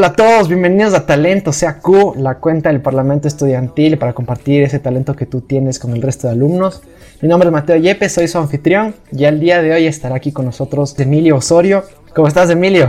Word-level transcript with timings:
Hola 0.00 0.06
a 0.06 0.12
todos, 0.14 0.48
bienvenidos 0.48 0.94
a 0.94 1.04
Talento 1.04 1.52
Sea 1.52 1.78
Q, 1.78 2.14
la 2.16 2.36
cuenta 2.36 2.70
del 2.70 2.80
Parlamento 2.80 3.28
Estudiantil 3.28 3.98
para 3.98 4.14
compartir 4.14 4.62
ese 4.62 4.78
talento 4.78 5.14
que 5.14 5.26
tú 5.26 5.42
tienes 5.42 5.78
con 5.78 5.92
el 5.92 6.00
resto 6.00 6.26
de 6.26 6.32
alumnos. 6.32 6.80
Mi 7.20 7.28
nombre 7.28 7.50
es 7.50 7.52
Mateo 7.52 7.76
Yepes, 7.76 8.14
soy 8.14 8.26
su 8.26 8.38
anfitrión 8.38 8.94
y 9.12 9.24
el 9.24 9.38
día 9.38 9.60
de 9.60 9.74
hoy 9.74 9.86
estará 9.86 10.14
aquí 10.14 10.32
con 10.32 10.46
nosotros 10.46 10.98
Emilio 10.98 11.36
Osorio. 11.36 11.84
¿Cómo 12.14 12.28
estás, 12.28 12.48
Emilio? 12.48 12.88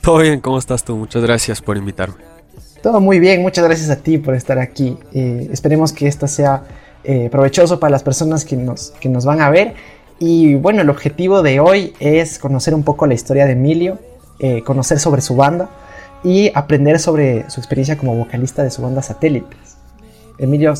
Todo 0.00 0.16
bien, 0.16 0.40
¿cómo 0.40 0.56
estás 0.56 0.82
tú? 0.82 0.96
Muchas 0.96 1.22
gracias 1.22 1.60
por 1.60 1.76
invitarme. 1.76 2.14
Todo 2.82 3.02
muy 3.02 3.20
bien, 3.20 3.42
muchas 3.42 3.62
gracias 3.62 3.90
a 3.90 3.96
ti 3.96 4.16
por 4.16 4.34
estar 4.34 4.58
aquí. 4.58 4.96
Eh, 5.12 5.50
esperemos 5.52 5.92
que 5.92 6.08
esto 6.08 6.26
sea 6.26 6.62
eh, 7.04 7.28
provechoso 7.30 7.78
para 7.78 7.90
las 7.90 8.02
personas 8.02 8.46
que 8.46 8.56
nos, 8.56 8.94
que 8.98 9.10
nos 9.10 9.26
van 9.26 9.42
a 9.42 9.50
ver. 9.50 9.74
Y 10.18 10.54
bueno, 10.54 10.80
el 10.80 10.88
objetivo 10.88 11.42
de 11.42 11.60
hoy 11.60 11.92
es 12.00 12.38
conocer 12.38 12.74
un 12.74 12.82
poco 12.82 13.06
la 13.06 13.12
historia 13.12 13.44
de 13.44 13.52
Emilio, 13.52 13.98
eh, 14.38 14.62
conocer 14.62 14.98
sobre 14.98 15.20
su 15.20 15.36
banda 15.36 15.68
y 16.26 16.50
aprender 16.56 16.98
sobre 16.98 17.48
su 17.48 17.60
experiencia 17.60 17.96
como 17.96 18.16
vocalista 18.16 18.64
de 18.64 18.72
su 18.72 18.82
banda 18.82 19.00
Satélites. 19.00 19.76
Emilio, 20.38 20.74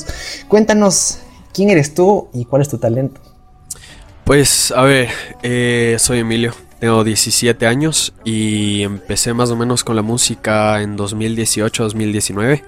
cuéntanos 0.48 1.20
quién 1.54 1.70
eres 1.70 1.94
tú 1.94 2.28
y 2.34 2.46
cuál 2.46 2.62
es 2.62 2.68
tu 2.68 2.78
talento. 2.78 3.20
Pues 4.24 4.72
a 4.72 4.82
ver, 4.82 5.08
eh, 5.44 5.98
soy 6.00 6.18
Emilio, 6.18 6.52
tengo 6.80 7.04
17 7.04 7.64
años 7.64 8.12
y 8.24 8.82
empecé 8.82 9.34
más 9.34 9.52
o 9.52 9.56
menos 9.56 9.84
con 9.84 9.94
la 9.94 10.02
música 10.02 10.82
en 10.82 10.98
2018-2019. 10.98 12.64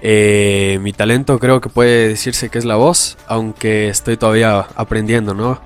Eh, 0.00 0.78
mi 0.80 0.94
talento 0.94 1.38
creo 1.38 1.60
que 1.60 1.68
puede 1.68 2.08
decirse 2.08 2.48
que 2.48 2.56
es 2.56 2.64
la 2.64 2.76
voz, 2.76 3.18
aunque 3.26 3.90
estoy 3.90 4.16
todavía 4.16 4.60
aprendiendo, 4.74 5.34
¿no? 5.34 5.60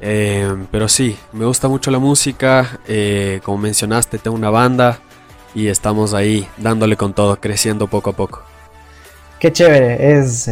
Eh, 0.00 0.52
pero 0.72 0.88
sí, 0.88 1.16
me 1.32 1.44
gusta 1.44 1.68
mucho 1.68 1.92
la 1.92 2.00
música, 2.00 2.80
como 3.44 3.58
mencionaste, 3.58 4.18
tengo 4.18 4.36
una 4.36 4.50
banda, 4.50 5.00
y 5.56 5.68
estamos 5.68 6.12
ahí 6.12 6.46
dándole 6.58 6.98
con 6.98 7.14
todo, 7.14 7.40
creciendo 7.40 7.86
poco 7.86 8.10
a 8.10 8.12
poco. 8.12 8.42
Qué 9.40 9.50
chévere, 9.50 10.18
es, 10.18 10.48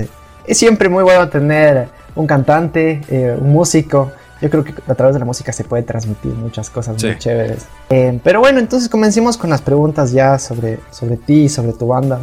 es 0.46 0.58
siempre 0.58 0.88
muy 0.88 1.04
bueno 1.04 1.28
tener 1.28 1.88
un 2.14 2.26
cantante, 2.26 3.02
eh, 3.08 3.36
un 3.38 3.52
músico. 3.52 4.12
Yo 4.40 4.48
creo 4.48 4.64
que 4.64 4.72
a 4.88 4.94
través 4.94 5.14
de 5.14 5.20
la 5.20 5.26
música 5.26 5.52
se 5.52 5.62
puede 5.64 5.82
transmitir 5.82 6.32
muchas 6.32 6.70
cosas 6.70 7.02
muy 7.02 7.18
chéveres. 7.18 7.66
Eh, 7.90 8.18
pero 8.24 8.40
bueno, 8.40 8.60
entonces 8.60 8.88
comencemos 8.88 9.36
con 9.36 9.50
las 9.50 9.60
preguntas 9.60 10.10
ya 10.10 10.38
sobre, 10.38 10.80
sobre 10.90 11.18
ti, 11.18 11.50
sobre 11.50 11.74
tu 11.74 11.86
banda. 11.86 12.20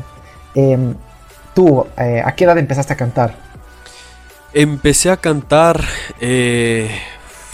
Em, 0.55 0.95
tú, 1.53 1.85
eh, 1.99 2.23
¿a 2.25 2.33
qué 2.33 2.45
edad 2.45 2.57
empezaste 2.57 2.93
a 2.93 2.97
cantar? 2.97 3.35
Empecé 4.53 5.11
a 5.11 5.17
cantar 5.17 5.83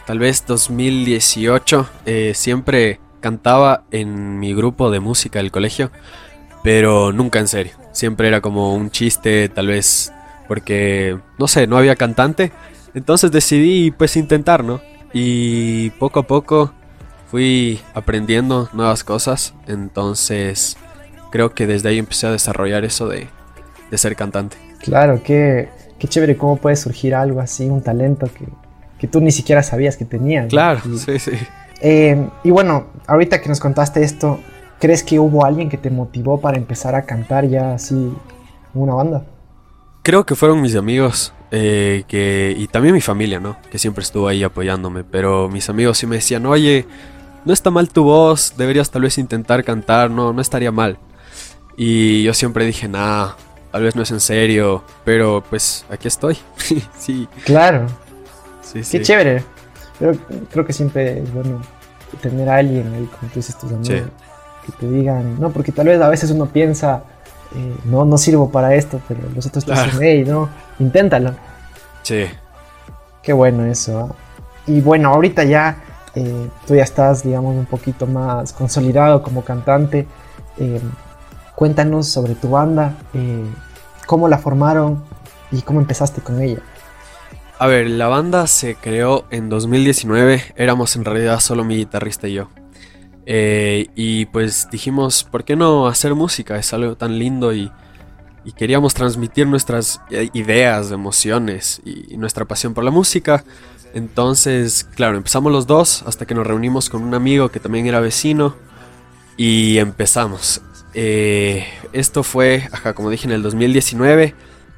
tal 0.06 0.20
vez 0.20 0.46
2018. 0.48 1.86
siempre 2.34 3.02
cantaba 3.28 3.84
en 3.92 4.40
mi 4.40 4.54
grupo 4.54 4.90
de 4.90 5.02
música 5.02 5.40
del 5.40 5.52
colegio, 5.52 5.92
pero 6.64 7.12
nunca 7.12 7.40
en 7.40 7.50
serio. 7.50 7.74
Siempre 7.92 8.30
era 8.30 8.40
como 8.40 8.74
un 8.74 8.90
chiste, 8.90 9.50
tal 9.50 9.68
vez 9.68 10.14
porque, 10.48 11.18
no 11.38 11.50
sé, 11.50 11.68
no 11.68 11.78
había 11.78 11.98
cantante. 11.98 12.54
Entonces 12.94 13.30
decidí 13.34 13.92
pues 13.92 14.16
intentar, 14.16 14.64
¿no? 14.64 14.80
Y 15.12 15.90
poco 16.00 16.22
a 16.22 16.24
poco 16.24 16.72
fui 17.30 17.82
aprendiendo 17.94 18.70
nuevas 18.72 19.04
cosas. 19.04 19.54
Entonces 19.68 20.78
creo 21.30 21.54
que 21.54 21.68
desde 21.68 21.90
ahí 21.90 21.98
empecé 21.98 22.28
a 22.28 22.32
desarrollar 22.32 22.86
eso 22.86 23.10
de, 23.10 23.28
ser 23.92 24.16
cantante. 24.16 24.56
Claro, 24.80 25.22
qué, 25.22 25.68
qué 26.00 26.08
chévere 26.08 26.38
cómo 26.38 26.56
puede 26.56 26.78
surgir 26.78 27.14
algo 27.14 27.42
así, 27.42 27.66
un 27.66 27.82
talento 27.82 28.30
que, 28.34 28.46
que 28.98 29.08
tú 29.08 29.20
ni 29.20 29.32
siquiera 29.32 29.64
sabías 29.64 29.98
que 29.98 30.06
tenías. 30.06 30.48
Claro, 30.48 30.80
sí, 30.98 31.20
sí. 31.20 31.32
Eh, 31.82 32.28
y 32.44 32.52
bueno, 32.52 32.88
ahorita 33.08 33.42
que 33.42 33.50
nos 33.50 33.60
contaste 33.60 34.04
esto, 34.04 34.40
¿crees 34.80 35.04
que 35.04 35.20
hubo 35.20 35.46
alguien 35.46 35.70
que 35.70 35.78
te 35.78 35.90
motivó 35.90 36.40
para 36.40 36.58
empezar 36.58 36.96
a 36.96 37.04
cantar 37.04 37.48
ya 37.48 37.74
así 37.74 37.96
en 37.96 38.82
una 38.82 38.94
banda? 38.94 39.26
Creo 40.04 40.26
que 40.26 40.36
fueron 40.36 40.62
mis 40.62 40.76
amigos 40.76 41.34
eh, 41.52 42.04
que, 42.08 42.56
y 42.58 42.68
también 42.68 42.94
mi 42.94 43.02
familia, 43.02 43.40
¿no? 43.40 43.58
Que 43.72 43.78
siempre 43.78 44.04
estuvo 44.04 44.28
ahí 44.28 44.44
apoyándome. 44.44 45.04
Pero 45.04 45.50
mis 45.50 45.70
amigos 45.70 45.98
sí 45.98 46.08
me 46.08 46.18
decían, 46.18 46.46
oye, 46.46 46.86
no 47.46 47.54
está 47.54 47.72
mal 47.72 47.90
tu 47.90 48.04
voz, 48.04 48.54
deberías 48.58 48.92
tal 48.92 49.04
vez 49.04 49.18
intentar 49.18 49.64
cantar, 49.64 50.10
no, 50.12 50.34
no 50.34 50.42
estaría 50.42 50.72
mal. 50.72 50.98
Y 51.76 52.24
yo 52.24 52.34
siempre 52.34 52.66
dije, 52.66 52.88
nah, 52.88 53.34
tal 53.72 53.84
vez 53.84 53.96
no 53.96 54.02
es 54.02 54.12
en 54.12 54.20
serio, 54.20 54.84
pero 55.06 55.44
pues 55.50 55.86
aquí 55.90 56.08
estoy. 56.08 56.38
sí. 56.98 57.28
Claro. 57.46 57.88
Sí, 58.62 58.82
Qué 58.92 59.02
chévere. 59.02 59.44
Pero 60.00 60.14
creo 60.52 60.66
que 60.66 60.74
siempre 60.74 61.22
es 61.22 61.34
bueno 61.34 61.62
tener 62.22 62.50
a 62.50 62.58
alguien 62.58 62.94
ahí, 62.94 63.06
como 63.06 63.32
tú 63.32 63.40
dices, 63.40 63.58
tus 63.58 63.72
amigos, 63.72 64.10
que 64.66 64.72
te 64.80 64.88
digan, 64.90 65.40
no, 65.40 65.52
porque 65.52 65.72
tal 65.72 65.88
vez 65.88 66.02
a 66.02 66.10
veces 66.10 66.32
uno 66.32 66.48
piensa, 66.48 67.04
eh, 67.56 67.76
no, 67.86 68.06
no 68.06 68.18
sirvo 68.18 68.52
para 68.52 68.76
esto, 68.76 69.02
pero 69.08 69.22
los 69.34 69.46
otros 69.46 69.66
te 69.66 69.72
dicen, 69.72 70.00
hey, 70.02 70.24
no, 70.28 70.50
inténtalo. 70.80 71.36
Sí. 72.04 72.26
Qué 73.22 73.34
bueno 73.34 73.66
eso. 73.66 74.00
¿ah? 74.00 74.16
Y 74.66 74.82
bueno, 74.82 75.10
ahorita 75.10 75.44
ya 75.44 75.78
eh, 76.16 76.50
tú 76.66 76.76
ya 76.76 76.84
estás, 76.84 77.24
digamos, 77.24 77.56
un 77.56 77.66
poquito 77.66 78.08
más 78.08 78.54
consolidado 78.54 79.22
como 79.22 79.44
cantante. 79.44 80.08
Eh, 80.58 80.82
cuéntanos 81.56 82.08
sobre 82.08 82.36
tu 82.36 82.50
banda, 82.50 82.94
cómo 84.06 84.28
la 84.28 84.38
formaron 84.38 85.04
y 85.52 85.62
cómo 85.62 85.80
empezaste 85.80 86.22
con 86.22 86.42
ella. 86.42 86.60
A 87.60 87.66
ver, 87.66 87.90
la 87.90 88.08
banda 88.08 88.46
se 88.46 88.76
creó 88.76 89.26
en 89.32 89.50
2019, 89.50 90.54
éramos 90.58 90.96
en 90.96 91.04
realidad 91.04 91.40
solo 91.40 91.64
mi 91.64 91.78
guitarrista 91.78 92.28
y 92.28 92.34
yo. 92.34 92.50
Eh, 93.26 93.88
y 93.96 94.28
pues 94.28 94.68
dijimos, 94.70 95.24
¿por 95.24 95.44
qué 95.44 95.56
no 95.56 95.88
hacer 95.88 96.14
música? 96.14 96.58
Es 96.58 96.72
algo 96.74 96.96
tan 96.96 97.18
lindo 97.18 97.54
y, 97.54 97.72
queríamos 98.56 98.94
transmitir 98.94 99.48
nuestras 99.48 100.00
eh, 100.12 100.30
ideas, 100.34 100.92
emociones 100.92 101.82
y, 101.84 102.16
nuestra 102.18 102.46
pasión 102.46 102.76
por 102.76 102.84
la 102.84 102.92
música. 102.92 103.44
Entonces, 103.96 104.84
claro, 104.96 105.18
empezamos 105.18 105.52
los 105.52 105.66
dos 105.66 106.04
hasta 106.06 106.28
que 106.28 106.36
nos 106.36 106.46
reunimos 106.46 106.92
con 106.92 107.02
un 107.02 107.16
amigo 107.16 107.50
que 107.50 107.60
también 107.60 107.88
era 107.88 108.00
vecino 108.00 108.56
y 109.36 109.80
empezamos. 109.80 110.62
Eh, 110.94 111.66
esto 111.92 112.22
fue, 112.22 112.70
como 112.96 113.10
dije, 113.10 113.26
en 113.26 113.34
el 113.34 113.42
2019 113.42 114.36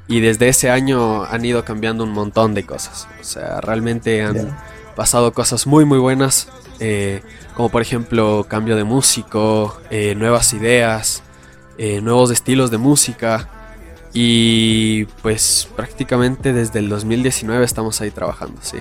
y 0.09 0.22
desde 0.22 0.50
ese 0.50 0.72
año 0.72 1.24
han 1.24 1.46
ido 1.46 1.64
cambiando 1.64 2.03
un 2.03 2.12
montón 2.12 2.56
de 2.56 2.66
cosas. 2.66 3.08
O 3.22 3.24
sea, 3.24 3.62
realmente 3.62 4.24
han 4.24 4.58
pasado 4.96 5.31
cosas 5.34 5.68
muy 5.68 5.86
muy 5.86 6.00
buenas. 6.00 6.50
Eh, 6.80 7.22
como 7.53 7.70
por 7.70 7.81
ejemplo 7.81 8.46
cambio 8.47 8.75
de 8.75 8.84
músico, 8.84 9.80
eh, 9.92 10.16
nuevas 10.16 10.53
ideas, 10.53 11.22
eh, 11.78 12.02
nuevos 12.02 12.31
estilos 12.31 12.72
de 12.72 12.80
música. 12.80 13.50
Y 14.12 15.06
pues 15.22 15.70
prácticamente 15.75 16.53
desde 16.53 16.80
el 16.80 16.90
2019 16.90 17.64
estamos 17.64 18.02
ahí 18.02 18.09
trabajando, 18.09 18.59
sí. 18.64 18.80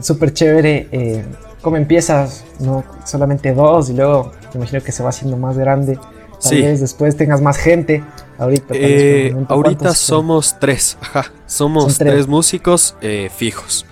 Súper 0.00 0.32
chévere. 0.32 1.24
¿Cómo 1.62 1.76
empiezas? 1.76 2.44
No 2.60 2.84
solamente 3.04 3.52
dos 3.52 3.90
y 3.90 3.94
luego 3.94 4.30
me 4.54 4.60
imagino 4.60 4.84
que 4.84 4.92
se 4.92 5.02
va 5.02 5.08
haciendo 5.08 5.36
más 5.36 5.58
grande. 5.58 5.98
Tal 6.42 6.62
vez 6.62 6.80
después 6.80 7.16
tengas 7.16 7.40
más 7.40 7.56
gente. 7.56 8.02
Ahorita, 8.38 8.74
eh, 8.76 9.34
ahorita 9.48 9.94
somos 9.94 10.58
tres, 10.60 10.96
ajá. 11.00 11.32
Somos 11.46 11.98
tres. 11.98 12.26
músicos 12.28 12.94
eh, 13.00 13.30
fijos. 13.34 13.84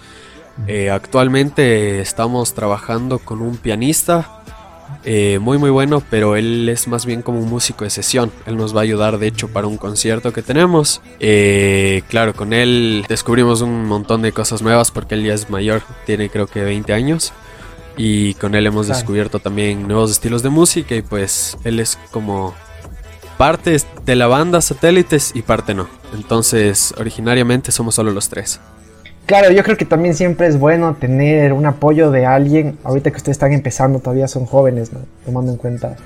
Eh, 0.68 0.90
actualmente 0.90 2.00
estamos 2.00 2.54
trabajando 2.54 3.18
con 3.18 3.42
un 3.42 3.56
pianista 3.56 4.32
muy 5.40 5.56
muy 5.56 5.70
bueno, 5.70 6.02
pero 6.10 6.34
él 6.34 6.68
es 6.68 6.88
más 6.88 7.06
bien 7.06 7.22
como 7.22 7.38
un 7.38 7.48
músico 7.48 7.84
de 7.84 7.90
sesión. 7.90 8.32
Él 8.44 8.56
nos 8.56 8.74
va 8.74 8.80
a 8.80 8.82
ayudar 8.82 9.18
de 9.18 9.28
hecho 9.28 9.46
para 9.46 9.68
un 9.68 9.76
concierto 9.76 10.32
que 10.32 10.42
tenemos. 10.42 11.00
claro, 12.08 12.34
con 12.34 12.52
él 12.52 13.04
descubrimos 13.08 13.60
un 13.60 13.84
montón 13.84 14.22
de 14.22 14.32
cosas 14.32 14.62
nuevas 14.62 14.90
porque 14.90 15.14
él 15.14 15.24
ya 15.24 15.34
es 15.34 15.48
mayor, 15.48 15.82
tiene 16.06 16.28
creo 16.28 16.46
que 16.46 16.62
20 16.62 16.92
años. 16.92 17.32
Y 17.96 18.34
con 18.34 18.54
él 18.54 18.66
hemos 18.66 18.88
descubierto 18.88 19.38
también 19.38 19.88
nuevos 19.88 20.10
estilos 20.10 20.42
de 20.42 20.50
música 20.50 20.94
y 20.94 21.02
pues 21.02 21.56
él 21.64 21.80
es 21.80 21.98
como 22.10 22.54
parte 23.38 23.78
de 24.04 24.16
la 24.16 24.26
banda 24.26 24.60
satélites 24.60 25.32
y 25.34 25.42
parte 25.42 25.74
no. 25.74 25.88
Entonces 26.14 26.94
originariamente 26.98 27.72
somos 27.72 27.94
solo 27.94 28.10
los 28.10 28.28
tres. 28.28 28.60
Claro, 29.26 29.50
yo 29.50 29.64
creo 29.64 29.76
que 29.76 29.84
también 29.84 30.14
siempre 30.14 30.46
es 30.46 30.58
bueno 30.58 30.94
tener 30.94 31.52
un 31.52 31.66
apoyo 31.66 32.12
de 32.12 32.26
alguien, 32.26 32.78
ahorita 32.84 33.10
que 33.10 33.16
ustedes 33.16 33.34
están 33.34 33.52
empezando, 33.52 33.98
todavía 33.98 34.28
son 34.28 34.46
jóvenes, 34.46 34.90
tomando 35.24 35.50
en 35.50 35.58
cuenta 35.58 35.96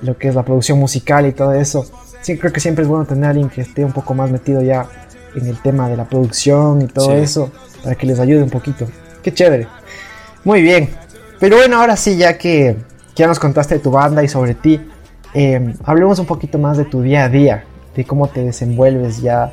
lo 0.00 0.16
que 0.16 0.28
es 0.28 0.36
la 0.36 0.44
producción 0.44 0.78
musical 0.78 1.26
y 1.26 1.32
todo 1.32 1.54
eso. 1.54 1.84
Sí, 2.20 2.38
creo 2.38 2.52
que 2.52 2.60
siempre 2.60 2.82
es 2.82 2.88
bueno 2.88 3.04
tener 3.04 3.24
a 3.24 3.30
alguien 3.30 3.48
que 3.48 3.62
esté 3.62 3.84
un 3.84 3.92
poco 3.92 4.14
más 4.14 4.30
metido 4.30 4.62
ya 4.62 4.86
en 5.34 5.46
el 5.46 5.60
tema 5.60 5.88
de 5.88 5.96
la 5.96 6.04
producción 6.04 6.80
y 6.82 6.86
todo 6.86 7.14
eso, 7.14 7.50
para 7.82 7.96
que 7.96 8.06
les 8.06 8.20
ayude 8.20 8.44
un 8.44 8.50
poquito. 8.50 8.86
Qué 9.24 9.34
chévere. 9.34 9.66
Muy 10.44 10.62
bien, 10.62 10.88
pero 11.40 11.56
bueno, 11.56 11.78
ahora 11.78 11.96
sí, 11.96 12.16
ya 12.16 12.38
que, 12.38 12.76
ya 13.14 13.26
nos 13.26 13.38
contaste 13.38 13.74
de 13.74 13.80
tu 13.80 13.90
banda 13.90 14.22
y 14.22 14.28
sobre 14.28 14.54
ti, 14.54 14.80
eh, 15.34 15.74
hablemos 15.84 16.18
un 16.18 16.26
poquito 16.26 16.58
más 16.58 16.76
de 16.76 16.84
tu 16.84 17.02
día 17.02 17.24
a 17.24 17.28
día, 17.28 17.64
de 17.94 18.04
cómo 18.04 18.28
te 18.28 18.42
desenvuelves 18.42 19.20
ya 19.20 19.52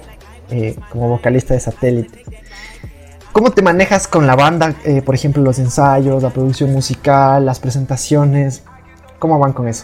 eh, 0.49 0.75
como 0.89 1.09
vocalista 1.09 1.53
de 1.53 1.59
satélite. 1.59 2.23
¿Cómo 3.31 3.51
te 3.51 3.61
manejas 3.61 4.07
con 4.07 4.27
la 4.27 4.35
banda? 4.35 4.75
Eh, 4.85 5.01
por 5.01 5.13
ejemplo, 5.13 5.43
los 5.43 5.59
ensayos, 5.59 6.23
la 6.23 6.29
producción 6.29 6.71
musical, 6.71 7.45
las 7.45 7.59
presentaciones. 7.59 8.63
¿Cómo 9.19 9.37
van 9.39 9.51
con 9.51 9.67
eso? 9.67 9.83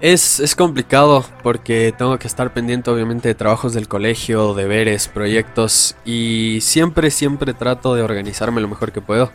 Es, 0.00 0.40
es 0.40 0.54
complicado 0.54 1.24
porque 1.42 1.94
tengo 1.96 2.18
que 2.18 2.26
estar 2.26 2.52
pendiente 2.52 2.90
obviamente 2.90 3.28
de 3.28 3.34
trabajos 3.34 3.74
del 3.74 3.86
colegio, 3.86 4.54
deberes, 4.54 5.08
proyectos 5.08 5.96
y 6.04 6.58
siempre, 6.62 7.10
siempre 7.10 7.54
trato 7.54 7.94
de 7.94 8.02
organizarme 8.02 8.60
lo 8.60 8.68
mejor 8.68 8.92
que 8.92 9.00
puedo, 9.00 9.30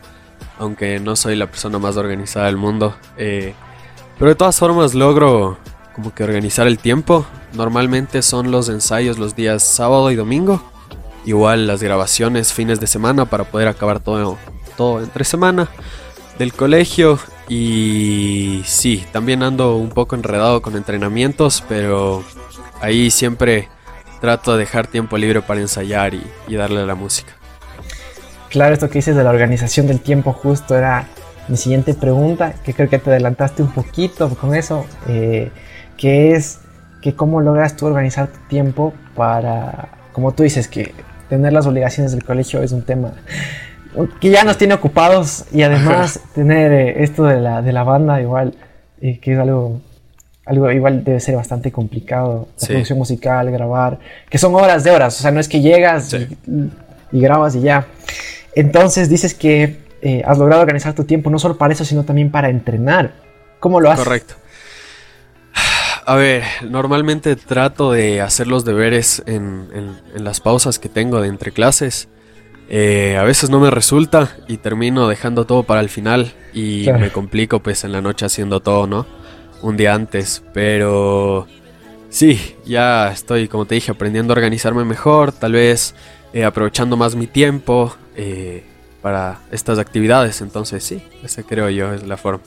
aunque 0.58 1.00
no 1.00 1.16
soy 1.16 1.36
la 1.36 1.46
persona 1.46 1.78
más 1.78 1.96
organizada 1.96 2.46
del 2.46 2.56
mundo. 2.56 2.96
Eh, 3.16 3.54
pero 4.18 4.30
de 4.30 4.34
todas 4.34 4.58
formas 4.58 4.94
logro 4.94 5.58
como 5.94 6.14
que 6.14 6.24
organizar 6.24 6.66
el 6.66 6.78
tiempo. 6.78 7.26
Normalmente 7.52 8.22
son 8.22 8.50
los 8.50 8.68
ensayos 8.68 9.18
los 9.18 9.34
días 9.34 9.62
sábado 9.62 10.10
y 10.10 10.16
domingo. 10.16 10.62
Igual 11.24 11.66
las 11.66 11.82
grabaciones 11.82 12.52
fines 12.52 12.80
de 12.80 12.86
semana 12.86 13.26
para 13.26 13.44
poder 13.44 13.68
acabar 13.68 14.00
todo, 14.00 14.38
todo 14.76 15.02
entre 15.02 15.24
semana 15.24 15.68
del 16.38 16.54
colegio 16.54 17.18
y 17.50 18.62
sí, 18.64 19.04
también 19.12 19.42
ando 19.42 19.76
un 19.76 19.90
poco 19.90 20.14
enredado 20.14 20.62
con 20.62 20.76
entrenamientos, 20.76 21.64
pero 21.68 22.24
ahí 22.80 23.10
siempre 23.10 23.68
trato 24.20 24.52
de 24.52 24.60
dejar 24.60 24.86
tiempo 24.86 25.18
libre 25.18 25.42
para 25.42 25.60
ensayar 25.60 26.14
y, 26.14 26.22
darle 26.54 26.80
a 26.80 26.86
la 26.86 26.94
música. 26.94 27.32
Claro, 28.50 28.74
esto 28.74 28.88
que 28.88 28.98
dices 28.98 29.16
de 29.16 29.24
la 29.24 29.30
organización 29.30 29.86
del 29.86 30.00
tiempo 30.00 30.32
justo 30.32 30.76
era 30.76 31.06
mi 31.48 31.56
siguiente 31.56 31.94
pregunta, 31.94 32.54
que 32.64 32.74
creo 32.74 32.88
que 32.88 32.98
te 32.98 33.10
adelantaste 33.10 33.62
un 33.62 33.72
poquito 33.72 34.28
con 34.36 34.54
eso, 34.54 34.86
eh, 35.08 35.50
que 35.96 36.32
es 36.32 36.60
que 37.00 37.14
cómo 37.14 37.40
logras 37.40 37.76
tú 37.76 37.86
organizar 37.86 38.28
tu 38.28 38.38
tiempo 38.48 38.92
para, 39.16 39.88
como 40.12 40.32
tú 40.32 40.42
dices, 40.42 40.68
que 40.68 40.92
tener 41.28 41.52
las 41.52 41.66
obligaciones 41.66 42.12
del 42.12 42.24
colegio 42.24 42.62
es 42.62 42.72
un 42.72 42.82
tema 42.82 43.14
que 44.20 44.30
ya 44.30 44.44
nos 44.44 44.56
tiene 44.58 44.74
ocupados 44.74 45.44
y 45.52 45.62
además 45.62 46.20
tener 46.34 46.72
eh, 46.72 47.02
esto 47.02 47.24
de 47.24 47.40
la, 47.40 47.62
de 47.62 47.72
la 47.72 47.82
banda 47.82 48.20
igual, 48.20 48.54
eh, 49.00 49.18
que 49.18 49.32
es 49.32 49.38
algo, 49.38 49.80
algo 50.46 50.70
igual 50.70 51.02
debe 51.04 51.20
ser 51.20 51.36
bastante 51.36 51.72
complicado, 51.72 52.48
la 52.60 52.66
producción 52.68 52.98
musical, 52.98 53.50
grabar, 53.50 53.98
que 54.28 54.38
son 54.38 54.54
horas 54.54 54.84
de 54.84 54.90
horas, 54.90 55.18
o 55.18 55.22
sea, 55.22 55.30
no 55.30 55.40
es 55.40 55.48
que 55.48 55.60
llegas 55.60 56.14
y, 56.14 57.20
grabas 57.20 57.56
y 57.56 57.62
ya. 57.62 57.86
Entonces 58.54 59.08
dices 59.08 59.34
que 59.34 59.80
eh, 60.02 60.22
has 60.26 60.38
logrado 60.38 60.62
organizar 60.62 60.94
tu 60.94 61.04
tiempo 61.04 61.30
no 61.30 61.38
solo 61.38 61.56
para 61.56 61.72
eso, 61.72 61.84
sino 61.84 62.04
también 62.04 62.30
para 62.30 62.48
entrenar. 62.48 63.12
¿Cómo 63.58 63.80
lo 63.80 63.90
haces? 63.90 64.04
Correcto. 64.04 64.34
A 66.06 66.14
ver, 66.16 66.42
normalmente 66.68 67.36
trato 67.36 67.92
de 67.92 68.20
hacer 68.20 68.46
los 68.46 68.64
deberes 68.64 69.22
en, 69.26 69.68
en 70.14 70.24
las 70.24 70.40
pausas 70.40 70.78
que 70.78 70.88
tengo 70.88 71.20
de 71.20 71.28
entre 71.28 71.52
clases. 71.52 72.08
Eh, 72.72 73.16
a 73.18 73.24
veces 73.24 73.50
no 73.50 73.58
me 73.58 73.68
resulta 73.68 74.36
y 74.46 74.58
termino 74.58 75.08
dejando 75.08 75.44
todo 75.44 75.64
para 75.64 75.80
el 75.80 75.88
final 75.88 76.32
y 76.54 76.86
me 77.00 77.10
complico 77.10 77.58
pues 77.58 77.82
en 77.82 77.90
la 77.90 78.00
noche 78.00 78.24
haciendo 78.24 78.60
todo, 78.60 78.86
¿no? 78.86 79.06
Un 79.60 79.76
día 79.76 79.92
antes, 79.92 80.44
pero 80.54 81.48
sí, 82.10 82.54
ya 82.64 83.10
estoy, 83.10 83.48
como 83.48 83.66
te 83.66 83.74
dije, 83.74 83.90
aprendiendo 83.90 84.32
a 84.32 84.36
organizarme 84.36 84.84
mejor, 84.84 85.32
tal 85.32 85.52
vez 85.52 85.96
eh, 86.32 86.44
aprovechando 86.44 86.96
más 86.96 87.16
mi 87.16 87.26
tiempo 87.26 87.96
eh, 88.22 88.62
para 89.00 89.38
estas 89.50 89.78
actividades, 89.78 90.42
entonces 90.42 90.84
sí, 90.84 91.02
esa 91.24 91.42
creo 91.42 91.70
yo 91.70 91.94
es 91.94 92.06
la 92.06 92.18
forma. 92.18 92.42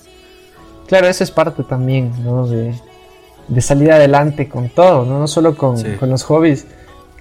Claro, 0.85 1.07
eso 1.07 1.23
es 1.23 1.31
parte 1.31 1.63
también, 1.63 2.11
¿no? 2.23 2.45
De, 2.47 2.75
salir 3.59 3.91
adelante 3.91 4.47
con 4.47 4.69
todo, 4.69 5.03
¿no? 5.03 5.17
No 5.17 5.27
solo 5.27 5.57
con, 5.57 5.81
con 5.95 6.11
los 6.11 6.21
hobbies, 6.25 6.67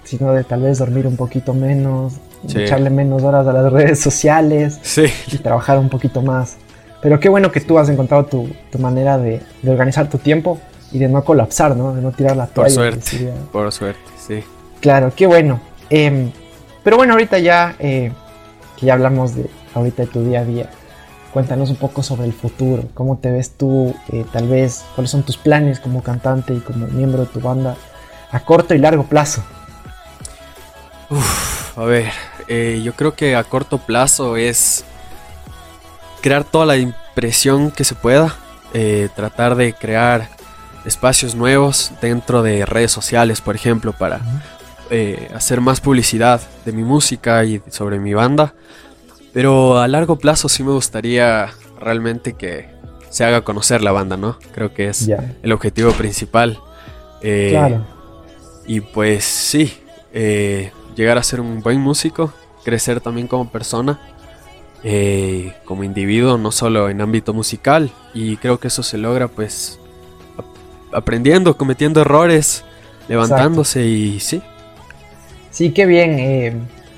sino 0.04 0.34
de 0.34 0.44
tal 0.44 0.60
vez 0.60 0.78
dormir 0.78 1.06
un 1.06 1.16
poquito 1.16 1.54
menos, 1.54 2.12
echarle 2.54 2.90
menos 2.90 3.22
horas 3.22 3.46
a 3.46 3.54
las 3.54 3.72
redes 3.72 4.00
sociales 4.00 4.78
y 5.32 5.38
trabajar 5.38 5.78
un 5.78 5.88
poquito 5.88 6.20
más. 6.20 6.58
Pero 7.00 7.18
qué 7.18 7.30
bueno 7.30 7.50
que 7.50 7.60
tú 7.60 7.78
has 7.78 7.88
encontrado 7.88 8.26
tu, 8.26 8.78
manera 8.78 9.16
de, 9.16 9.40
organizar 9.66 10.10
tu 10.10 10.18
tiempo 10.18 10.60
y 10.92 10.98
de 10.98 11.08
no 11.08 11.24
colapsar, 11.24 11.74
¿no? 11.74 11.94
De 11.94 12.02
no 12.02 12.12
tirar 12.12 12.36
la 12.36 12.48
toalla. 12.48 12.74
Por 12.74 12.84
suerte, 12.84 13.32
por 13.50 13.72
suerte, 13.72 14.10
sí. 14.18 14.44
Claro, 14.80 15.10
qué 15.16 15.26
bueno. 15.26 15.58
Em, 15.88 16.30
pero 16.84 16.96
bueno, 16.96 17.14
ahorita 17.14 17.38
ya 17.38 17.76
eh, 17.78 18.12
que 18.82 18.86
ya 18.86 18.94
hablamos 18.94 19.36
de 19.36 19.48
ahorita 19.74 20.02
de 20.02 20.08
tu 20.08 20.24
día 20.24 20.40
a 20.40 20.44
día, 20.44 20.68
cuéntanos 21.32 21.70
un 21.70 21.76
poco 21.76 22.02
sobre 22.02 22.24
el 22.24 22.32
futuro. 22.32 22.88
¿Cómo 22.94 23.16
te 23.16 23.30
ves 23.30 23.52
tú, 23.56 23.94
eh, 24.08 24.24
tal 24.32 24.48
vez? 24.48 24.84
¿Cuáles 24.96 25.12
son 25.12 25.22
tus 25.22 25.36
planes 25.36 25.78
como 25.78 26.02
cantante 26.02 26.52
y 26.52 26.58
como 26.58 26.88
miembro 26.88 27.20
de 27.20 27.26
tu 27.26 27.40
banda 27.40 27.76
a 28.32 28.40
corto 28.40 28.74
y 28.74 28.78
largo 28.78 29.04
plazo? 29.04 29.40
a 31.76 31.84
ver, 31.84 32.10
eh, 32.48 32.80
yo 32.82 32.92
creo 32.94 33.14
que 33.14 33.36
a 33.36 33.44
corto 33.44 33.78
plazo 33.78 34.36
es 34.36 34.84
crear 36.20 36.42
toda 36.42 36.66
la 36.66 36.76
impresión 36.76 37.70
que 37.70 37.84
se 37.84 37.94
pueda, 37.94 38.34
eh, 38.74 39.08
tratar 39.14 39.54
de 39.54 39.74
crear 39.74 40.28
espacios 40.84 41.36
nuevos 41.36 41.92
dentro 42.00 42.42
de 42.42 42.66
redes 42.66 42.90
sociales, 42.90 43.40
por 43.40 43.54
ejemplo, 43.54 43.92
para 43.92 44.20
eh, 44.90 45.30
hacer 45.34 45.60
más 45.60 45.80
publicidad 45.80 46.40
de 46.64 46.72
mi 46.72 46.82
música 46.82 47.44
y 47.44 47.62
sobre 47.70 47.98
mi 47.98 48.14
banda. 48.14 48.54
Pero 49.32 49.78
a 49.78 49.88
largo 49.88 50.16
plazo 50.16 50.48
sí 50.48 50.62
me 50.62 50.72
gustaría 50.72 51.50
realmente 51.80 52.34
que 52.34 52.68
se 53.08 53.24
haga 53.24 53.42
conocer 53.42 53.82
la 53.82 53.92
banda, 53.92 54.16
¿no? 54.16 54.38
Creo 54.54 54.74
que 54.74 54.88
es 54.88 55.08
el 55.42 55.52
objetivo 55.52 55.92
principal. 55.92 56.58
claro. 57.20 57.86
Y 58.66 58.80
pues 58.80 59.24
sí, 59.24 59.72
llegar 60.94 61.18
a 61.18 61.22
ser 61.22 61.40
un 61.40 61.60
buen 61.60 61.80
músico, 61.80 62.32
crecer 62.64 63.00
también 63.00 63.26
como 63.26 63.50
persona, 63.50 64.00
eh, 64.84 65.54
como 65.64 65.84
individuo, 65.84 66.38
no 66.38 66.50
solo 66.50 66.88
en 66.88 67.00
ámbito 67.00 67.32
musical. 67.32 67.90
Y 68.14 68.36
creo 68.36 68.58
que 68.58 68.68
eso 68.68 68.82
se 68.82 68.98
logra 68.98 69.28
pues 69.28 69.78
aprendiendo, 70.92 71.56
cometiendo 71.56 72.00
errores, 72.00 72.64
levantándose 73.08 73.86
y 73.86 74.20
sí. 74.20 74.42
Sí, 75.52 75.70
qué 75.70 75.86
bien. 75.86 76.18
Eh, 76.18 76.52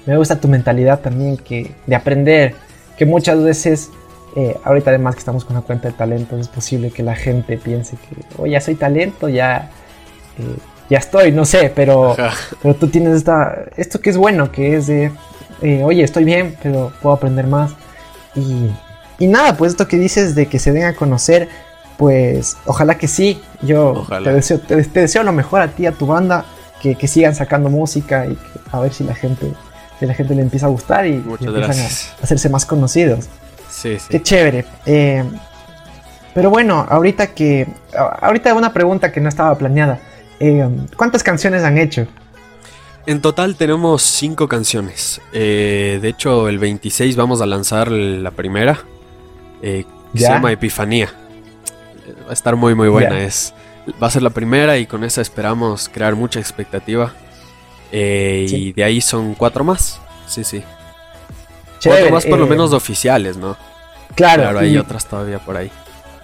me 0.06 0.16
gusta 0.16 0.40
tu 0.40 0.48
mentalidad 0.48 1.00
también 1.00 1.36
que, 1.36 1.72
de 1.86 1.94
aprender, 1.94 2.54
que 2.96 3.04
muchas 3.04 3.42
veces, 3.42 3.90
eh, 4.36 4.56
ahorita 4.64 4.88
además 4.88 5.14
que 5.14 5.18
estamos 5.18 5.44
con 5.44 5.56
una 5.56 5.66
cuenta 5.66 5.88
de 5.88 5.94
talento, 5.94 6.38
es 6.38 6.48
posible 6.48 6.90
que 6.90 7.02
la 7.02 7.14
gente 7.14 7.58
piense 7.58 7.96
que, 7.96 8.42
oye, 8.42 8.52
ya 8.52 8.60
soy 8.62 8.74
talento, 8.74 9.28
ya 9.28 9.70
ya 10.88 10.98
estoy, 10.98 11.32
no 11.32 11.44
sé, 11.44 11.72
pero, 11.74 12.16
pero 12.62 12.74
tú 12.74 12.88
tienes 12.88 13.16
esta, 13.16 13.64
esto 13.76 14.00
que 14.00 14.10
es 14.10 14.16
bueno, 14.16 14.52
que 14.52 14.76
es 14.76 14.86
de, 14.86 15.10
eh, 15.62 15.82
oye, 15.82 16.02
estoy 16.02 16.24
bien, 16.24 16.56
pero 16.62 16.92
puedo 17.00 17.14
aprender 17.14 17.46
más. 17.46 17.72
Y, 18.34 18.70
y, 19.18 19.26
nada, 19.26 19.56
pues 19.56 19.72
esto 19.72 19.88
que 19.88 19.96
dices 19.96 20.34
de 20.34 20.46
que 20.46 20.58
se 20.58 20.72
den 20.72 20.84
a 20.84 20.94
conocer, 20.94 21.48
pues 21.96 22.56
ojalá 22.66 22.98
que 22.98 23.08
sí. 23.08 23.40
Yo 23.62 24.06
te 24.22 24.32
deseo, 24.32 24.60
te, 24.60 24.76
deseo, 24.76 25.22
lo 25.22 25.32
mejor 25.32 25.62
a 25.62 25.68
ti, 25.68 25.86
a 25.86 25.92
tu 25.92 26.06
banda, 26.06 26.44
que, 26.84 26.96
que 26.96 27.08
sigan 27.08 27.34
sacando 27.34 27.70
música 27.70 28.26
y 28.26 28.36
a 28.70 28.78
ver 28.78 28.92
si 28.92 29.04
la 29.04 29.14
gente, 29.14 29.50
si 29.98 30.04
la 30.04 30.12
gente 30.12 30.34
le 30.34 30.42
empieza 30.42 30.66
a 30.66 30.68
gustar 30.68 31.06
y, 31.06 31.14
empiezan 31.14 31.70
a, 31.70 31.86
hacerse 32.22 32.50
más 32.50 32.66
conocidos. 32.66 33.24
Sí, 33.70 33.98
sí. 33.98 34.06
Qué 34.10 34.22
chévere. 34.22 34.66
Eh, 34.84 35.24
pero 36.34 36.50
bueno, 36.50 36.86
ahorita 36.86 37.28
que, 37.28 37.66
ahorita 38.20 38.52
una 38.52 38.74
pregunta 38.74 39.10
que 39.10 39.20
no 39.22 39.30
estaba 39.30 39.56
planeada. 39.56 39.98
Eh, 40.38 40.68
¿Cuántas 40.94 41.22
canciones 41.22 41.64
han 41.64 41.78
hecho? 41.78 42.06
En 43.06 43.22
total 43.22 43.56
tenemos 43.56 44.02
cinco 44.02 44.46
canciones. 44.46 45.22
Eh, 45.32 45.98
de 46.02 46.08
hecho, 46.10 46.50
el 46.50 46.58
26 46.58 47.16
vamos 47.16 47.40
a 47.40 47.46
lanzar 47.46 47.90
la 47.90 48.30
primera. 48.30 48.78
Eh, 49.62 49.86
se 50.14 50.20
llama 50.20 50.52
Epifanía. 50.52 51.08
Va 52.26 52.30
a 52.30 52.34
estar 52.34 52.56
muy 52.56 52.74
muy 52.74 52.88
buena. 52.88 53.22
Es, 53.22 53.54
va 54.02 54.06
a 54.06 54.10
ser 54.10 54.22
la 54.22 54.30
primera 54.30 54.78
y 54.78 54.86
con 54.86 55.04
esa 55.04 55.20
esperamos 55.20 55.88
crear 55.88 56.14
mucha 56.14 56.40
expectativa. 56.40 57.12
Y 57.92 58.72
de 58.72 58.84
ahí 58.84 59.00
son 59.00 59.34
cuatro 59.34 59.62
más. 59.62 60.00
Sí, 60.26 60.42
sí. 60.42 60.62
cuatro 61.84 62.10
más 62.10 62.26
por 62.26 62.38
lo 62.38 62.46
menos 62.46 62.72
oficiales, 62.72 63.36
¿no? 63.36 63.56
Claro. 64.14 64.42
Claro, 64.42 64.58
hay 64.58 64.76
otras 64.76 65.06
todavía 65.06 65.38
por 65.38 65.56
ahí. 65.56 65.70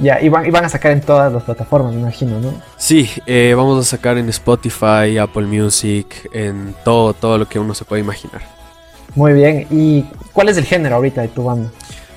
Ya, 0.00 0.18
y 0.20 0.30
van, 0.30 0.64
a 0.64 0.68
sacar 0.70 0.92
en 0.92 1.02
todas 1.02 1.30
las 1.30 1.42
plataformas, 1.42 1.92
me 1.92 2.00
imagino, 2.00 2.40
¿no? 2.40 2.54
Sí, 2.78 3.10
eh, 3.26 3.52
vamos 3.54 3.78
a 3.78 3.88
sacar 3.88 4.16
en 4.16 4.30
Spotify, 4.30 5.18
Apple 5.20 5.46
Music, 5.46 6.30
en 6.32 6.74
todo, 6.84 7.12
todo 7.12 7.36
lo 7.36 7.46
que 7.46 7.58
uno 7.58 7.74
se 7.74 7.84
puede 7.84 8.00
imaginar. 8.00 8.40
Muy 9.14 9.34
bien, 9.34 9.66
¿y 9.70 10.04
cuál 10.32 10.48
es 10.48 10.56
el 10.56 10.64
género 10.64 10.96
ahorita 10.96 11.20
de 11.20 11.28
tu 11.28 11.44
banda? 11.44 11.70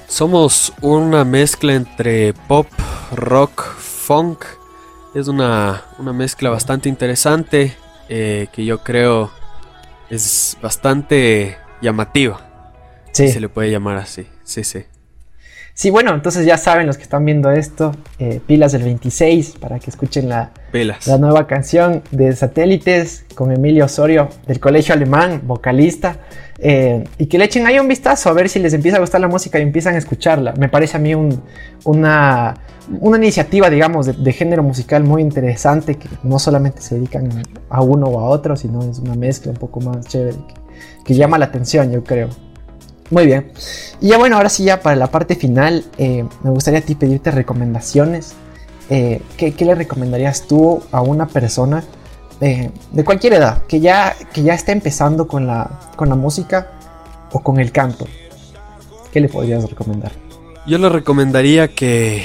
Somos 0.08 0.72
una 0.80 1.26
mezcla 1.26 1.74
entre 1.74 2.34
pop, 2.34 2.68
rock, 3.14 3.66
funk. 3.78 4.46
Es 5.14 5.28
una, 5.28 5.84
mezcla 6.00 6.50
bastante 6.50 6.90
interesante 6.90 7.76
eh, 8.10 8.48
que 8.52 8.66
yo 8.66 8.80
creo 8.84 9.32
es 10.10 10.58
bastante 10.62 11.58
llamativa. 11.82 12.50
Sí. 13.12 13.28
se 13.28 13.40
le 13.40 13.48
puede 13.48 13.70
llamar 13.70 13.98
así, 13.98 14.28
sí, 14.44 14.64
sí. 14.64 14.86
Sí, 15.76 15.90
bueno, 15.90 16.14
entonces 16.14 16.46
ya 16.46 16.58
saben 16.58 16.86
los 16.86 16.98
que 16.98 17.04
están 17.04 17.26
viendo 17.26 17.50
esto, 17.50 17.96
eh, 18.20 18.40
pilas 18.46 18.74
del 18.74 18.84
26 18.84 19.56
para 19.60 19.80
que 19.80 19.90
escuchen 19.90 20.30
la, 20.30 20.52
la 20.72 21.18
nueva 21.18 21.48
canción 21.48 22.04
de 22.12 22.36
Satélites 22.36 23.26
con 23.34 23.52
Emilio 23.52 23.86
Osorio 23.86 24.30
del 24.46 24.60
Colegio 24.60 24.94
Alemán, 24.94 25.42
vocalista, 25.46 26.18
eh, 26.60 27.04
y 27.18 27.26
que 27.26 27.40
le 27.40 27.46
echen 27.46 27.66
ahí 27.66 27.80
un 27.80 27.88
vistazo 27.88 28.30
a 28.30 28.34
ver 28.34 28.50
si 28.50 28.60
les 28.60 28.74
empieza 28.74 28.98
a 28.98 29.00
gustar 29.00 29.20
la 29.20 29.28
música 29.28 29.58
y 29.58 29.64
empiezan 29.64 29.96
a 29.96 29.98
escucharla. 29.98 30.54
Me 30.60 30.70
parece 30.70 30.98
a 30.98 31.00
mí 31.00 31.16
una, 31.16 32.54
una 33.02 33.18
iniciativa, 33.18 33.72
digamos, 33.72 34.24
de, 34.24 34.32
género 34.34 34.62
musical 34.62 35.04
muy 35.04 35.24
interesante, 35.24 35.96
que 35.96 36.08
no 36.22 36.38
solamente 36.38 36.82
se 36.82 36.96
dedican 36.96 37.30
a 37.70 37.82
uno 37.82 38.06
o 38.06 38.20
a 38.20 38.30
otro, 38.30 38.56
sino 38.56 38.84
es 38.84 39.00
una 39.00 39.16
mezcla 39.16 39.52
un 39.52 39.58
poco 39.58 39.82
más 39.82 40.06
chévere, 40.06 40.38
que 41.04 41.16
llama 41.16 41.40
la 41.40 41.46
atención, 41.46 41.92
yo 41.92 42.04
creo. 42.04 42.30
Muy 43.10 43.26
bien. 43.26 43.52
Y 44.02 44.10
ya 44.10 44.18
bueno, 44.18 44.38
ahora 44.38 44.50
sí 44.50 44.64
ya 44.64 44.82
para 44.82 44.96
la 44.96 45.08
parte 45.08 45.36
final, 45.36 45.86
eh, 45.98 46.26
me 46.44 46.50
gustaría 46.50 46.80
a 46.80 46.84
ti 46.84 46.96
pedirte 46.96 47.32
recomendaciones. 47.32 48.34
Eh, 48.90 49.22
¿qué, 49.38 49.54
le 49.60 49.76
recomendarías 49.76 50.48
tú 50.48 50.84
a 50.92 51.02
una 51.02 51.28
persona 51.28 51.84
eh, 52.42 52.70
de 52.92 53.04
cualquier 53.04 53.34
edad 53.34 53.64
que 53.66 53.80
ya, 53.80 54.16
que 54.34 54.44
ya 54.44 54.54
está 54.54 54.72
empezando 54.72 55.28
con 55.28 55.48
la, 55.48 55.80
con 55.96 56.10
la 56.10 56.16
música 56.16 56.72
o 57.32 57.40
con 57.40 57.60
el 57.60 57.72
canto? 57.72 58.08
¿Qué 59.12 59.22
le 59.22 59.30
podrías 59.30 59.70
recomendar? 59.70 60.12
Yo 60.66 60.78
le 60.78 60.90
recomendaría 60.90 61.68
que 61.68 62.24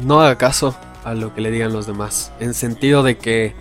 no 0.00 0.20
haga 0.20 0.36
caso 0.36 0.74
a 1.04 1.14
lo 1.14 1.34
que 1.34 1.40
le 1.40 1.50
digan 1.50 1.72
los 1.72 1.86
demás. 1.86 2.32
En 2.40 2.54
sentido 2.54 3.02
de 3.02 3.18
que 3.18 3.54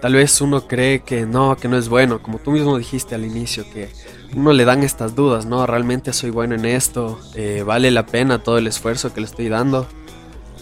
tal 0.00 0.14
vez 0.14 0.40
uno 0.40 0.66
cree 0.66 1.00
que 1.00 1.26
no, 1.26 1.56
que 1.56 1.68
no 1.68 1.76
es 1.76 1.88
bueno. 1.88 2.22
Como 2.22 2.38
tú 2.38 2.50
mismo 2.50 2.78
dijiste 2.78 3.14
al 3.14 3.24
inicio, 3.24 3.64
que 3.72 3.88
uno 4.34 4.52
le 4.52 4.64
dan 4.64 4.82
estas 4.82 5.14
dudas, 5.14 5.46
¿no? 5.46 5.66
Realmente 5.66 6.12
soy 6.12 6.30
bueno 6.30 6.54
en 6.54 6.64
esto, 6.64 7.20
eh, 7.34 7.62
vale 7.64 7.90
la 7.90 8.06
pena 8.06 8.42
todo 8.42 8.58
el 8.58 8.66
esfuerzo 8.66 9.12
que 9.12 9.20
le 9.20 9.26
estoy 9.26 9.48
dando. 9.48 9.86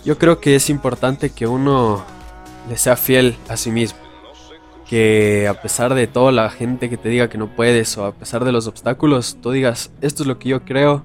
Yo 0.04 0.18
creo 0.18 0.40
que 0.40 0.56
es 0.56 0.70
importante 0.70 1.30
que 1.30 1.46
uno 1.46 2.04
le 2.68 2.76
sea 2.76 2.96
fiel 2.96 3.36
a 3.48 3.56
sí 3.56 3.70
mismo. 3.70 3.98
Que 4.88 5.46
a 5.48 5.60
pesar 5.60 5.94
de 5.94 6.06
toda 6.06 6.32
la 6.32 6.48
gente 6.50 6.88
que 6.88 6.96
te 6.96 7.08
diga 7.08 7.28
que 7.28 7.36
no 7.36 7.54
puedes 7.54 7.96
o 7.98 8.06
a 8.06 8.12
pesar 8.12 8.44
de 8.44 8.52
los 8.52 8.66
obstáculos, 8.66 9.36
tú 9.42 9.50
digas, 9.50 9.90
esto 10.00 10.22
es 10.22 10.26
lo 10.26 10.38
que 10.38 10.48
yo 10.48 10.64
creo, 10.64 11.04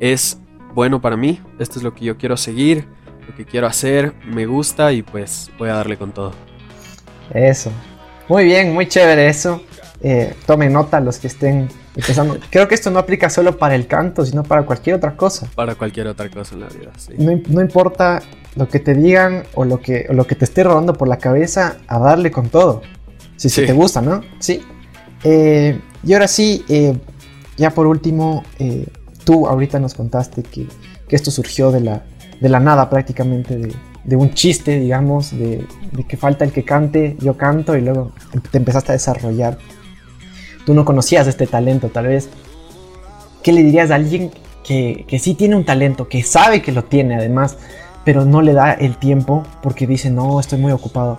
es 0.00 0.38
bueno 0.74 1.02
para 1.02 1.18
mí, 1.18 1.40
esto 1.58 1.78
es 1.78 1.82
lo 1.82 1.94
que 1.94 2.06
yo 2.06 2.16
quiero 2.16 2.38
seguir, 2.38 2.86
lo 3.28 3.36
que 3.36 3.44
quiero 3.44 3.66
hacer, 3.66 4.14
me 4.24 4.46
gusta 4.46 4.92
y 4.92 5.02
pues 5.02 5.50
voy 5.58 5.68
a 5.68 5.74
darle 5.74 5.98
con 5.98 6.12
todo. 6.12 6.32
Eso. 7.34 7.70
Muy 8.28 8.44
bien, 8.44 8.72
muy 8.72 8.86
chévere 8.86 9.28
eso. 9.28 9.62
Eh, 10.02 10.34
tomen 10.46 10.72
nota 10.72 11.00
los 11.00 11.18
que 11.18 11.28
estén 11.28 11.68
empezando. 11.94 12.38
Creo 12.50 12.68
que 12.68 12.74
esto 12.74 12.90
no 12.90 12.98
aplica 12.98 13.30
solo 13.30 13.56
para 13.56 13.74
el 13.74 13.86
canto, 13.86 14.24
sino 14.24 14.42
para 14.42 14.64
cualquier 14.64 14.96
otra 14.96 15.16
cosa. 15.16 15.48
Para 15.54 15.74
cualquier 15.74 16.08
otra 16.08 16.28
cosa 16.28 16.54
en 16.54 16.60
la 16.60 16.68
vida, 16.68 16.90
sí. 16.96 17.14
No, 17.18 17.60
importa 17.60 18.22
lo 18.56 18.68
que 18.68 18.80
te 18.80 18.94
digan 18.94 19.44
o 19.54 19.64
lo 19.64 19.80
que, 19.80 20.06
lo 20.10 20.26
que 20.26 20.34
te 20.34 20.44
esté 20.44 20.64
rodando 20.64 20.94
por 20.94 21.08
la 21.08 21.18
cabeza, 21.18 21.76
a 21.86 21.98
darle 21.98 22.30
con 22.30 22.48
todo. 22.48 22.82
Si, 23.36 23.48
se 23.48 23.66
te 23.66 23.72
gusta, 23.72 24.00
¿no? 24.00 24.22
Sí. 24.38 24.62
Eh, 25.24 25.78
y 26.04 26.12
ahora 26.12 26.28
sí, 26.28 26.64
eh, 26.68 26.96
ya 27.56 27.70
por 27.70 27.86
último, 27.86 28.44
tú 29.24 29.46
ahorita 29.46 29.78
nos 29.78 29.94
contaste 29.94 30.42
que, 30.42 30.66
que, 31.08 31.16
esto 31.16 31.30
surgió 31.30 31.70
de 31.70 31.80
la, 31.80 32.02
de 32.40 32.48
la 32.48 32.60
nada 32.60 32.90
prácticamente, 32.90 33.56
de, 33.56 33.74
de 34.04 34.16
un 34.16 34.34
chiste, 34.34 34.80
digamos, 34.80 35.30
de, 35.30 35.64
que 36.08 36.16
falta 36.16 36.44
el 36.44 36.52
que 36.52 36.64
cante, 36.64 37.16
yo 37.20 37.36
canto 37.36 37.76
y 37.76 37.80
luego 37.80 38.12
te 38.50 38.58
empezaste 38.58 38.92
a 38.92 38.94
desarrollar 38.94 39.58
tú 40.64 40.74
no 40.74 40.84
conocías 40.84 41.26
este 41.26 41.46
talento 41.46 41.88
tal 41.88 42.06
vez. 42.06 42.28
¿Qué 43.42 43.52
le 43.52 43.62
dirías 43.62 43.90
a 43.90 43.96
alguien 43.96 44.30
que, 44.64 45.04
que 45.08 45.18
sí 45.18 45.34
tiene 45.34 45.56
un 45.56 45.64
talento, 45.64 46.08
que 46.08 46.22
sabe 46.22 46.62
que 46.62 46.72
lo 46.72 46.84
tiene 46.84 47.16
además, 47.16 47.58
pero 48.04 48.24
no 48.24 48.42
le 48.42 48.52
da 48.52 48.72
el 48.72 48.96
tiempo 48.96 49.44
porque 49.62 49.86
dice, 49.86 50.10
no, 50.10 50.38
estoy 50.38 50.58
muy 50.58 50.72
ocupado? 50.72 51.18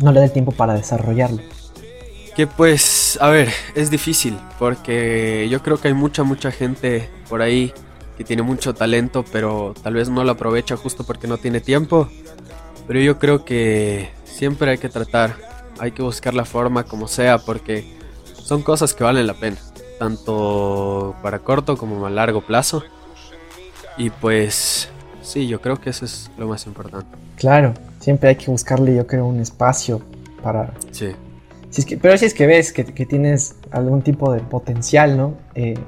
No 0.00 0.12
le 0.12 0.20
da 0.20 0.26
el 0.26 0.32
tiempo 0.32 0.52
para 0.52 0.74
desarrollarlo. 0.74 1.42
Que 2.36 2.46
pues, 2.46 3.18
a 3.20 3.30
ver, 3.30 3.48
es 3.74 3.90
difícil 3.90 4.38
porque 4.58 5.48
yo 5.50 5.62
creo 5.62 5.78
que 5.78 5.88
hay 5.88 5.94
mucha, 5.94 6.22
mucha 6.22 6.52
gente 6.52 7.08
por 7.28 7.42
ahí 7.42 7.72
que 8.18 8.24
tiene 8.24 8.42
mucho 8.42 8.74
talento, 8.74 9.24
pero 9.30 9.74
tal 9.80 9.94
vez 9.94 10.08
no 10.08 10.24
lo 10.24 10.32
aprovecha 10.32 10.76
justo 10.76 11.04
porque 11.04 11.28
no 11.28 11.38
tiene 11.38 11.60
tiempo. 11.60 12.08
Pero 12.88 13.00
yo 13.00 13.20
creo 13.20 13.44
que 13.44 14.10
siempre 14.24 14.72
hay 14.72 14.78
que 14.78 14.88
tratar, 14.88 15.36
hay 15.78 15.92
que 15.92 16.02
buscar 16.02 16.34
la 16.34 16.44
forma 16.44 16.82
como 16.82 17.06
sea, 17.06 17.38
porque 17.38 17.96
son 18.42 18.62
cosas 18.62 18.92
que 18.92 19.04
valen 19.04 19.28
la 19.28 19.34
pena, 19.34 19.58
tanto 20.00 21.14
para 21.22 21.38
corto 21.38 21.76
como 21.76 22.04
a 22.06 22.10
largo 22.10 22.40
plazo. 22.40 22.82
Y 23.96 24.10
pues 24.10 24.88
sí, 25.22 25.46
yo 25.46 25.60
creo 25.60 25.80
que 25.80 25.90
eso 25.90 26.04
es 26.04 26.28
lo 26.36 26.48
más 26.48 26.66
importante. 26.66 27.16
Claro, 27.36 27.72
siempre 28.00 28.30
hay 28.30 28.36
que 28.36 28.50
buscarle, 28.50 28.96
yo 28.96 29.06
creo, 29.06 29.26
un 29.26 29.38
espacio 29.38 30.02
para... 30.42 30.72
Sí. 30.90 31.12
Si 31.70 31.82
es 31.82 31.86
que, 31.86 31.98
pero 31.98 32.18
si 32.18 32.24
es 32.24 32.34
que 32.34 32.48
ves 32.48 32.72
que, 32.72 32.82
tienes 32.82 33.54
algún 33.70 34.02
tipo 34.02 34.32
de 34.32 34.40
potencial, 34.40 35.16
¿no? 35.16 35.34
Eh, 35.54 35.78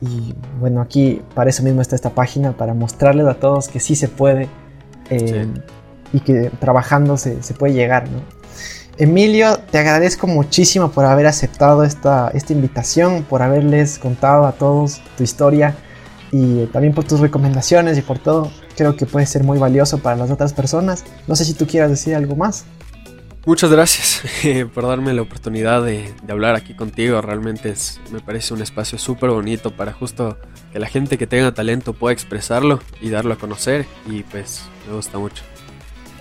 y 0.00 0.34
bueno, 0.60 0.80
aquí 0.80 1.22
para 1.34 1.50
eso 1.50 1.62
mismo 1.62 1.80
está 1.80 1.96
esta 1.96 2.10
página, 2.10 2.52
para 2.52 2.74
mostrarles 2.74 3.26
a 3.26 3.34
todos 3.34 3.68
que 3.68 3.80
sí 3.80 3.96
se 3.96 4.08
puede 4.08 4.48
eh, 5.10 5.46
y 6.12 6.20
que 6.20 6.50
trabajando 6.60 7.16
se, 7.16 7.42
se 7.42 7.54
puede 7.54 7.74
llegar, 7.74 8.08
¿no? 8.08 8.20
Emilio, 8.98 9.58
te 9.70 9.78
agradezco 9.78 10.26
muchísimo 10.26 10.90
por 10.90 11.04
haber 11.04 11.28
aceptado 11.28 11.84
esta, 11.84 12.30
esta 12.34 12.52
invitación, 12.52 13.22
por 13.22 13.42
haberles 13.42 13.96
contado 14.00 14.44
a 14.44 14.52
todos 14.52 15.00
tu 15.16 15.22
historia 15.22 15.76
y 16.32 16.66
también 16.66 16.94
por 16.94 17.04
tus 17.04 17.20
recomendaciones 17.20 17.96
y 17.96 18.02
por 18.02 18.18
todo. 18.18 18.50
Creo 18.76 18.96
que 18.96 19.06
puede 19.06 19.26
ser 19.26 19.44
muy 19.44 19.56
valioso 19.56 19.98
para 19.98 20.16
las 20.16 20.32
otras 20.32 20.52
personas. 20.52 21.04
No 21.28 21.36
sé 21.36 21.44
si 21.44 21.54
tú 21.54 21.64
quieras 21.66 21.90
decir 21.90 22.16
algo 22.16 22.34
más. 22.34 22.64
Muchas 23.48 23.70
gracias 23.70 24.20
eh, 24.44 24.66
por 24.74 24.86
darme 24.86 25.14
la 25.14 25.22
oportunidad 25.22 25.82
de, 25.82 26.12
hablar 26.28 26.54
aquí 26.54 26.74
contigo. 26.74 27.22
Realmente 27.22 27.70
es, 27.70 27.98
me 28.12 28.20
parece 28.20 28.52
un 28.52 28.60
espacio 28.60 28.98
súper 28.98 29.30
bonito 29.30 29.74
para 29.74 29.94
justo 29.94 30.36
que 30.70 30.78
la 30.78 30.86
gente 30.86 31.16
que 31.16 31.26
tenga 31.26 31.54
talento 31.54 31.94
pueda 31.94 32.12
expresarlo 32.12 32.78
y 33.00 33.08
darlo 33.08 33.32
a 33.32 33.38
conocer. 33.38 33.86
Y 34.04 34.22
pues 34.24 34.64
me 34.86 34.94
gusta 34.94 35.18
mucho. 35.18 35.44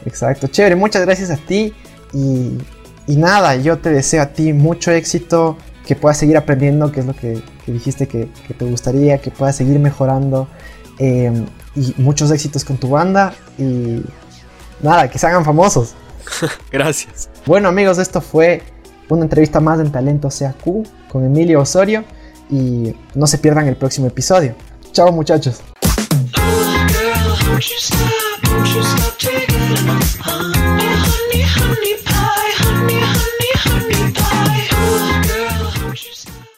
Exacto, 0.05 0.47
chévere. 0.47 0.77
Muchas 0.77 1.01
gracias 1.01 1.29
a 1.29 1.35
ti. 1.35 1.73
Y, 2.13 2.59
nada, 3.17 3.57
yo 3.57 3.77
te 3.77 3.89
deseo 3.89 4.21
a 4.21 4.27
ti 4.27 4.53
mucho 4.53 4.91
éxito, 4.91 5.57
que 5.85 5.97
puedas 5.97 6.17
seguir 6.17 6.37
aprendiendo, 6.37 6.93
que 6.93 7.01
es 7.01 7.05
lo 7.05 7.13
que, 7.13 7.43
dijiste 7.65 8.07
que, 8.07 8.29
te 8.57 8.63
gustaría, 8.63 9.17
que 9.17 9.31
puedas 9.31 9.57
seguir 9.57 9.79
mejorando. 9.79 10.47
Em, 10.97 11.45
y 11.75 11.93
muchos 11.97 12.31
éxitos 12.31 12.63
con 12.63 12.77
tu 12.77 12.87
banda. 12.87 13.33
Y 13.57 14.01
nada, 14.81 15.09
que 15.09 15.19
se 15.19 15.27
hagan 15.27 15.43
famosos. 15.43 15.93
Gracias. 16.71 17.29
Bueno 17.45 17.69
amigos, 17.69 17.97
esto 17.97 18.21
fue 18.21 18.61
una 19.09 19.23
entrevista 19.23 19.59
más 19.59 19.79
en 19.79 19.91
Talento 19.91 20.29
CAQ 20.29 20.85
con 21.09 21.25
Emilio 21.25 21.61
Osorio. 21.61 22.03
Y 22.49 22.95
no 23.13 23.27
se 23.27 23.37
pierdan 23.37 23.67
el 23.67 23.75
próximo 23.75 24.07
episodio. 24.07 24.55
Chao 24.93 25.11
muchachos. 25.11 25.61